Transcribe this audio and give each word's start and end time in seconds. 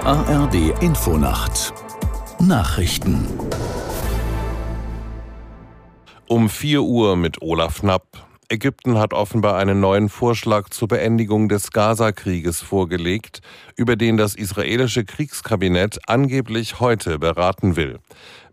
ARD 0.00 0.82
Infonacht 0.82 1.72
Nachrichten 2.40 3.28
Um 6.26 6.48
4 6.48 6.82
Uhr 6.82 7.16
mit 7.16 7.42
Olaf 7.42 7.80
Knapp. 7.80 8.06
Ägypten 8.48 8.98
hat 8.98 9.12
offenbar 9.12 9.56
einen 9.56 9.80
neuen 9.80 10.08
Vorschlag 10.08 10.70
zur 10.70 10.88
Beendigung 10.88 11.48
des 11.48 11.70
Gaza-Krieges 11.70 12.60
vorgelegt, 12.60 13.40
über 13.76 13.96
den 13.96 14.16
das 14.16 14.34
israelische 14.34 15.04
Kriegskabinett 15.04 16.00
angeblich 16.08 16.80
heute 16.80 17.18
beraten 17.18 17.76
will. 17.76 17.98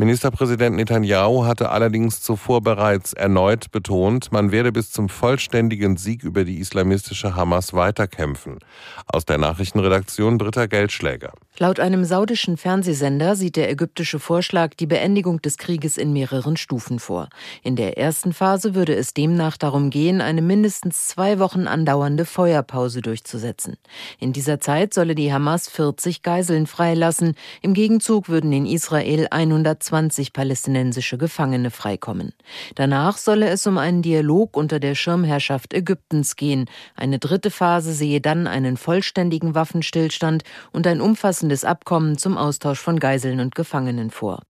Ministerpräsident 0.00 0.76
Netanyahu 0.76 1.44
hatte 1.44 1.70
allerdings 1.70 2.22
zuvor 2.22 2.60
bereits 2.60 3.14
erneut 3.14 3.72
betont, 3.72 4.30
man 4.30 4.52
werde 4.52 4.70
bis 4.70 4.92
zum 4.92 5.08
vollständigen 5.08 5.96
Sieg 5.96 6.22
über 6.22 6.44
die 6.44 6.60
islamistische 6.60 7.34
Hamas 7.34 7.74
weiterkämpfen. 7.74 8.60
Aus 9.08 9.24
der 9.24 9.38
Nachrichtenredaktion 9.38 10.38
Britta 10.38 10.66
Geldschläger. 10.66 11.32
Laut 11.58 11.80
einem 11.80 12.04
saudischen 12.04 12.56
Fernsehsender 12.56 13.34
sieht 13.34 13.56
der 13.56 13.68
ägyptische 13.68 14.20
Vorschlag 14.20 14.74
die 14.74 14.86
Beendigung 14.86 15.42
des 15.42 15.58
Krieges 15.58 15.98
in 15.98 16.12
mehreren 16.12 16.56
Stufen 16.56 17.00
vor. 17.00 17.28
In 17.64 17.74
der 17.74 17.98
ersten 17.98 18.32
Phase 18.32 18.76
würde 18.76 18.94
es 18.94 19.14
demnach 19.14 19.56
darum 19.56 19.90
gehen, 19.90 20.20
eine 20.20 20.42
mindestens 20.42 21.08
zwei 21.08 21.40
Wochen 21.40 21.66
andauernde 21.66 22.24
Feuerpause 22.24 23.02
durchzusetzen. 23.02 23.76
In 24.20 24.32
dieser 24.32 24.60
Zeit 24.60 24.94
solle 24.94 25.16
die 25.16 25.32
Hamas 25.32 25.68
40 25.68 26.22
Geiseln 26.22 26.68
freilassen. 26.68 27.34
Im 27.62 27.74
Gegenzug 27.74 28.28
würden 28.28 28.52
in 28.52 28.64
Israel 28.64 29.26
120 29.28 29.87
palästinensische 30.32 31.18
Gefangene 31.18 31.70
freikommen. 31.70 32.32
Danach 32.74 33.16
solle 33.16 33.48
es 33.48 33.66
um 33.66 33.78
einen 33.78 34.02
Dialog 34.02 34.56
unter 34.56 34.80
der 34.80 34.94
Schirmherrschaft 34.94 35.74
Ägyptens 35.74 36.36
gehen. 36.36 36.66
Eine 36.94 37.18
dritte 37.18 37.50
Phase 37.50 37.92
sehe 37.92 38.20
dann 38.20 38.46
einen 38.46 38.76
vollständigen 38.76 39.54
Waffenstillstand 39.54 40.44
und 40.72 40.86
ein 40.86 41.00
umfassendes 41.00 41.64
Abkommen 41.64 42.18
zum 42.18 42.36
Austausch 42.36 42.80
von 42.80 42.98
Geiseln 42.98 43.40
und 43.40 43.54
Gefangenen 43.54 44.10
vor. 44.10 44.42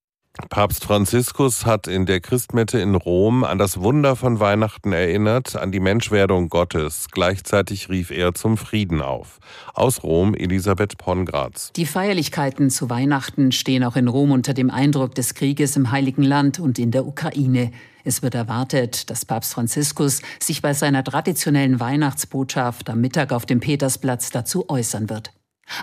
Papst 0.51 0.85
Franziskus 0.85 1.67
hat 1.67 1.89
in 1.89 2.07
der 2.07 2.21
Christmette 2.21 2.79
in 2.79 2.95
Rom 2.95 3.45
an 3.45 3.59
das 3.59 3.81
Wunder 3.81 4.17
von 4.17 4.41
Weihnachten 4.41 4.93
erinnert, 4.93 5.57
an 5.57 5.73
die 5.73 5.81
Menschwerdung 5.81 6.49
Gottes. 6.49 7.09
Gleichzeitig 7.11 7.89
rief 7.91 8.11
er 8.11 8.35
zum 8.35 8.57
Frieden 8.57 9.03
auf. 9.03 9.41
Aus 9.75 10.03
Rom 10.03 10.35
Elisabeth 10.35 10.97
Pongratz. 10.97 11.73
Die 11.75 11.87
Feierlichkeiten 11.87 12.71
zu 12.71 12.89
Weihnachten 12.89 13.53
stehen 13.53 13.85
auch 13.85 13.97
in 13.97 14.09
Rom 14.09 14.31
unter 14.31 14.55
dem 14.55 14.71
Eindruck 14.71 15.15
des 15.15 15.35
Krieges 15.35 15.77
im 15.77 15.91
Heiligen 15.91 16.23
Land 16.23 16.61
und 16.61 16.79
in 16.79 16.93
der 16.93 17.07
Ukraine. 17.07 17.71
Es 18.05 18.23
wird 18.23 18.35
erwartet, 18.35 19.11
dass 19.11 19.27
Papst 19.27 19.53
Franziskus 19.53 20.23
sich 20.41 20.63
bei 20.63 20.73
seiner 20.73 21.05
traditionellen 21.05 21.79
Weihnachtsbotschaft 21.79 22.89
am 22.89 23.01
Mittag 23.01 23.33
auf 23.33 23.45
dem 23.45 23.61
Petersplatz 23.61 24.31
dazu 24.31 24.71
äußern 24.71 25.11
wird. 25.11 25.33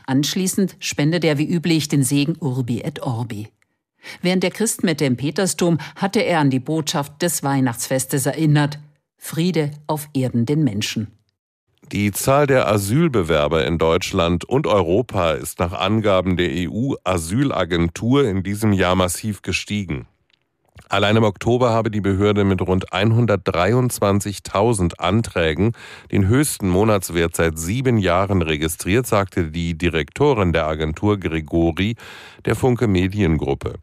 Anschließend 0.08 0.76
spendet 0.80 1.24
er 1.24 1.38
wie 1.38 1.48
üblich 1.48 1.88
den 1.88 2.04
Segen 2.04 2.36
Urbi 2.40 2.82
et 2.82 3.04
Orbi. 3.04 3.50
Während 4.22 4.44
der 4.44 4.52
Christmette 4.52 5.06
im 5.06 5.18
Petersdom 5.18 5.78
hatte 5.96 6.20
er 6.22 6.40
an 6.40 6.50
die 6.50 6.60
Botschaft 6.60 7.22
des 7.22 7.44
Weihnachtsfestes 7.44 8.26
erinnert. 8.26 8.80
Friede 9.18 9.72
auf 9.88 10.08
Erden 10.14 10.46
den 10.46 10.64
Menschen. 10.64 11.08
Die 11.92 12.12
Zahl 12.12 12.48
der 12.48 12.68
Asylbewerber 12.68 13.66
in 13.66 13.78
Deutschland 13.78 14.44
und 14.44 14.66
Europa 14.66 15.32
ist 15.32 15.60
nach 15.60 15.74
Angaben 15.74 16.36
der 16.36 16.50
EU-Asylagentur 16.52 18.28
in 18.28 18.42
diesem 18.42 18.74
Jahr 18.74 18.96
massiv 18.96 19.44
gestiegen. 19.44 20.08
Allein 20.90 21.16
im 21.16 21.24
Oktober 21.24 21.72
habe 21.72 21.90
die 21.90 22.02
Behörde 22.02 22.44
mit 22.44 22.62
rund 22.62 22.92
123.000 22.92 25.00
Anträgen 25.00 25.72
den 26.12 26.28
höchsten 26.28 26.70
Monatswert 26.70 27.36
seit 27.36 27.58
sieben 27.58 27.98
Jahren 27.98 28.42
registriert, 28.42 29.08
sagte 29.08 29.52
die 29.52 29.78
Direktorin 29.78 30.54
der 30.54 30.68
Agentur 30.68 31.20
Gregori 31.20 31.96
der 32.46 32.56
Funke 32.56 32.88
Mediengruppe. 32.88 33.76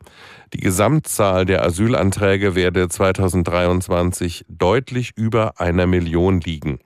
Die 0.54 0.60
Gesamtzahl 0.60 1.44
der 1.44 1.64
Asylanträge 1.64 2.54
werde 2.54 2.88
2023 2.88 4.44
deutlich 4.48 5.12
über 5.16 5.60
einer 5.60 5.86
Million 5.86 6.40
liegen. 6.40 6.78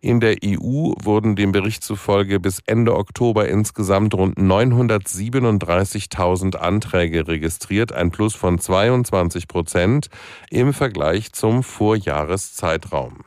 In 0.00 0.20
der 0.20 0.36
EU 0.44 0.92
wurden 1.02 1.34
dem 1.34 1.50
Bericht 1.52 1.82
zufolge 1.82 2.38
bis 2.38 2.60
Ende 2.66 2.94
Oktober 2.94 3.48
insgesamt 3.48 4.12
rund 4.14 4.36
937.000 4.36 6.56
Anträge 6.56 7.26
registriert, 7.26 7.92
ein 7.92 8.10
Plus 8.10 8.34
von 8.34 8.58
22 8.58 9.48
Prozent 9.48 10.08
im 10.50 10.74
Vergleich 10.74 11.32
zum 11.32 11.62
Vorjahreszeitraum. 11.62 13.24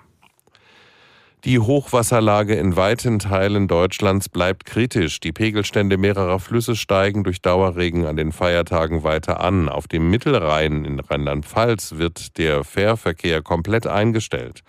Die 1.47 1.59
Hochwasserlage 1.59 2.55
in 2.55 2.75
weiten 2.75 3.19
Teilen 3.19 3.69
Deutschlands 3.69 4.27
bleibt 4.27 4.65
kritisch. 4.65 5.21
Die 5.21 5.31
Pegelstände 5.31 5.95
mehrerer 5.97 6.41
Flüsse 6.41 6.75
steigen 6.75 7.23
durch 7.23 7.41
Dauerregen 7.41 8.05
an 8.05 8.17
den 8.17 8.33
Feiertagen 8.33 9.05
weiter 9.05 9.39
an. 9.39 9.69
Auf 9.69 9.87
dem 9.87 10.09
Mittelrhein 10.09 10.83
in 10.83 10.99
Rheinland-Pfalz 10.99 11.93
wird 11.95 12.37
der 12.37 12.65
Fährverkehr 12.65 13.41
komplett 13.41 13.87
eingestellt. 13.87 14.61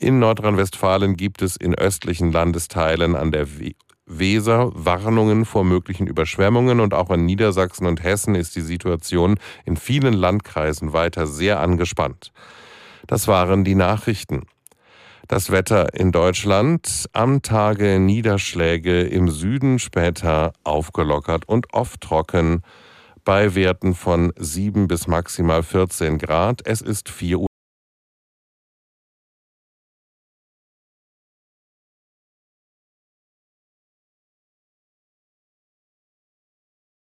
In 0.00 0.18
Nordrhein-Westfalen 0.18 1.16
gibt 1.16 1.42
es 1.42 1.56
in 1.56 1.76
östlichen 1.76 2.32
Landesteilen 2.32 3.14
an 3.14 3.30
der 3.30 3.46
Weser 4.06 4.72
Warnungen 4.74 5.44
vor 5.44 5.62
möglichen 5.62 6.08
Überschwemmungen 6.08 6.80
und 6.80 6.92
auch 6.92 7.10
in 7.10 7.24
Niedersachsen 7.24 7.86
und 7.86 8.02
Hessen 8.02 8.34
ist 8.34 8.56
die 8.56 8.62
Situation 8.62 9.38
in 9.64 9.76
vielen 9.76 10.14
Landkreisen 10.14 10.92
weiter 10.92 11.28
sehr 11.28 11.60
angespannt. 11.60 12.32
Das 13.06 13.28
waren 13.28 13.62
die 13.62 13.76
Nachrichten. 13.76 14.42
Das 15.28 15.50
Wetter 15.50 15.92
in 15.94 16.12
Deutschland 16.12 17.06
am 17.12 17.42
Tage 17.42 17.98
Niederschläge 17.98 19.02
im 19.02 19.28
Süden 19.28 19.80
später 19.80 20.52
aufgelockert 20.62 21.48
und 21.48 21.74
oft 21.74 22.00
trocken 22.00 22.62
bei 23.24 23.56
Werten 23.56 23.94
von 23.94 24.32
7 24.38 24.86
bis 24.86 25.08
maximal 25.08 25.64
14 25.64 26.18
Grad. 26.18 26.64
Es 26.64 26.80
ist 26.80 27.08
4 27.08 27.40
Uhr. 27.40 27.46